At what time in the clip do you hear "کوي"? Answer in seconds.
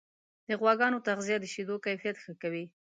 2.41-2.65